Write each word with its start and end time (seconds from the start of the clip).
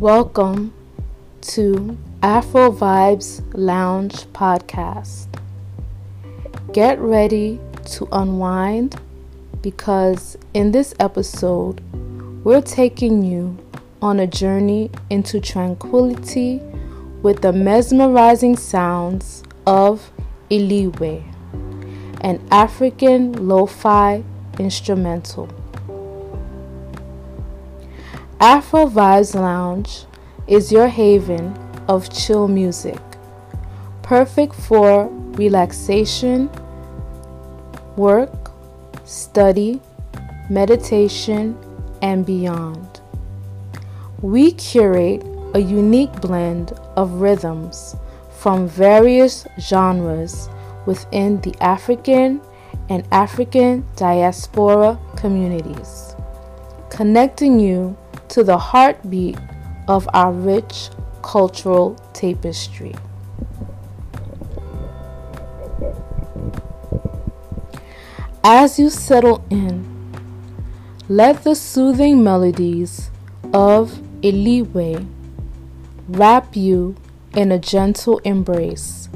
Welcome 0.00 0.72
to 1.42 1.98
Afro 2.22 2.72
Vibes 2.72 3.42
Lounge 3.52 4.24
podcast. 4.32 5.26
Get 6.72 6.98
ready 6.98 7.60
to 7.90 8.08
unwind 8.10 8.98
because 9.60 10.38
in 10.54 10.72
this 10.72 10.94
episode, 10.98 11.82
we're 12.44 12.62
taking 12.62 13.22
you 13.22 13.58
on 14.00 14.20
a 14.20 14.26
journey 14.26 14.90
into 15.10 15.38
tranquility 15.38 16.62
with 17.20 17.42
the 17.42 17.52
mesmerizing 17.52 18.56
sounds 18.56 19.42
of 19.66 20.10
Eluigwe, 20.50 21.22
an 22.22 22.40
African 22.50 23.46
lo 23.46 23.66
fi 23.66 24.24
instrumental. 24.58 25.59
Afro 28.42 28.86
Vibes 28.86 29.34
Lounge 29.34 30.06
is 30.46 30.72
your 30.72 30.88
haven 30.88 31.54
of 31.88 32.08
chill 32.08 32.48
music, 32.48 32.98
perfect 34.00 34.54
for 34.54 35.08
relaxation, 35.32 36.48
work, 37.96 38.50
study, 39.04 39.78
meditation, 40.48 41.54
and 42.00 42.24
beyond. 42.24 43.02
We 44.22 44.52
curate 44.52 45.22
a 45.52 45.58
unique 45.58 46.22
blend 46.22 46.72
of 46.96 47.20
rhythms 47.20 47.94
from 48.38 48.66
various 48.66 49.46
genres 49.60 50.48
within 50.86 51.42
the 51.42 51.54
African 51.60 52.40
and 52.88 53.06
African 53.12 53.84
diaspora 53.96 54.98
communities, 55.18 56.16
connecting 56.88 57.60
you 57.60 57.98
to 58.30 58.44
the 58.44 58.56
heartbeat 58.58 59.36
of 59.88 60.08
our 60.14 60.32
rich 60.32 60.88
cultural 61.22 61.94
tapestry. 62.12 62.94
As 68.42 68.78
you 68.78 68.88
settle 68.88 69.44
in, 69.50 69.84
let 71.08 71.44
the 71.44 71.54
soothing 71.54 72.24
melodies 72.24 73.10
of 73.52 74.00
Eluigwe 74.22 75.06
wrap 76.08 76.56
you 76.56 76.96
in 77.34 77.52
a 77.52 77.58
gentle 77.58 78.18
embrace, 78.18 79.08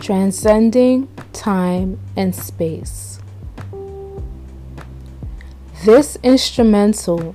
transcending 0.00 1.08
time 1.32 1.98
and 2.16 2.34
space. 2.34 3.18
This 5.84 6.16
instrumental 6.22 7.34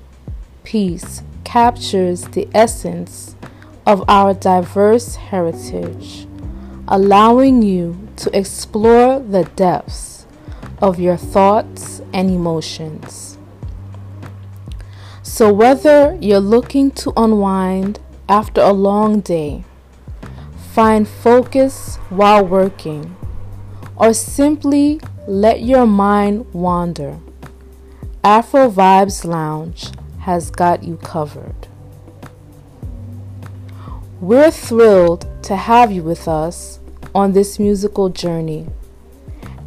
piece 0.70 1.24
captures 1.44 2.26
the 2.36 2.48
essence 2.54 3.36
of 3.88 4.08
our 4.08 4.36
diverse 4.36 5.16
heritage, 5.16 6.28
allowing 6.88 7.64
you 7.64 8.08
to 8.16 8.30
explore 8.38 9.20
the 9.20 9.46
depths 9.56 10.28
of 10.80 11.00
your 11.00 11.18
thoughts 11.18 12.04
and 12.14 12.30
emotions. 12.30 13.40
So, 15.24 15.52
whether 15.52 16.16
you're 16.22 16.40
looking 16.40 16.92
to 17.02 17.14
unwind 17.18 18.00
after 18.28 18.62
a 18.62 18.72
long 18.72 19.22
day, 19.22 19.64
find 20.74 21.08
focus 21.08 21.96
while 22.10 22.46
working, 22.46 23.16
or 23.96 24.14
simply 24.14 25.02
let 25.28 25.64
your 25.64 25.88
mind 25.88 26.46
wander, 26.54 27.18
Afro 28.24 28.70
Vibes 28.70 29.26
Lounge 29.26 29.92
has 30.20 30.52
got 30.52 30.84
you 30.84 30.98
covered. 30.98 31.68
We're 34.20 34.52
thrilled 34.52 35.28
to 35.44 35.56
have 35.56 35.92
you 35.92 36.04
with 36.04 36.28
us 36.28 36.80
on 37.16 37.32
this 37.34 37.58
musical 37.58 38.10
journey. 38.10 38.68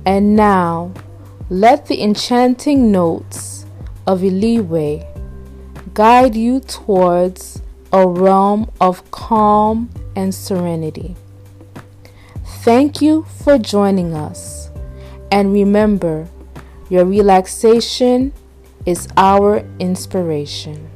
And 0.05 0.37
now, 0.37 0.93
let 1.49 1.87
the 1.87 2.03
enchanting 2.03 2.91
notes 2.93 3.67
of 4.07 4.21
Eluigwe 4.21 5.07
guide 5.95 6.35
you 6.35 6.61
towards 6.61 7.63
a 7.93 8.07
realm 8.07 8.71
of 8.81 9.11
calm 9.11 9.91
and 10.17 10.35
serenity. 10.35 11.15
Thank 12.45 13.03
you 13.03 13.25
for 13.25 13.59
joining 13.59 14.15
us. 14.15 14.71
And 15.31 15.53
remember, 15.53 16.29
your 16.89 17.05
relaxation 17.05 18.33
is 18.87 19.09
our 19.17 19.65
inspiration. 19.79 20.92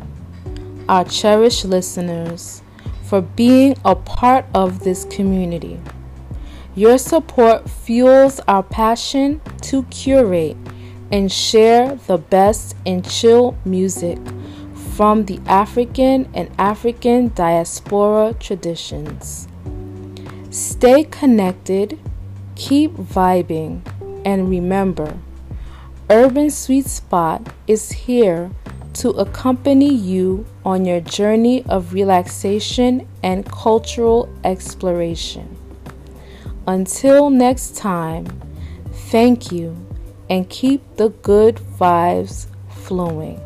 our 0.88 1.03
cherished 1.05 1.65
listeners, 1.65 2.61
for 3.03 3.21
being 3.21 3.76
a 3.84 3.95
part 3.95 4.45
of 4.53 4.82
this 4.82 5.05
community. 5.05 5.80
Your 6.76 6.97
support 6.97 7.69
fuels 7.69 8.41
our 8.49 8.61
passion 8.61 9.39
to 9.61 9.84
curate 9.84 10.57
and 11.09 11.32
share 11.32 11.95
the 12.07 12.17
best 12.17 12.76
in 12.84 13.01
chill 13.01 13.55
music 13.63 14.19
from 14.95 15.23
the 15.23 15.39
African 15.45 16.30
and 16.34 16.49
African 16.59 17.32
diaspora 17.34 18.36
traditions. 18.41 19.47
Stay 20.49 21.05
connected, 21.05 21.97
keep 22.55 22.91
vibing, 22.95 23.80
and 24.26 24.49
remember 24.49 25.17
Urban 26.09 26.49
Sweet 26.49 26.88
Spot 26.88 27.41
is 27.67 27.89
here 27.89 28.51
to 28.95 29.11
accompany 29.11 29.93
you 29.93 30.45
on 30.65 30.84
your 30.84 30.99
journey 30.99 31.63
of 31.67 31.93
relaxation 31.93 33.07
and 33.23 33.45
cultural 33.45 34.28
exploration. 34.43 35.55
Until 36.68 37.30
next 37.30 37.76
time, 37.76 38.26
thank 39.11 39.51
you 39.51 39.78
and 40.32 40.49
keep 40.49 40.82
the 40.95 41.09
good 41.09 41.57
vibes 41.57 42.47
flowing. 42.70 43.44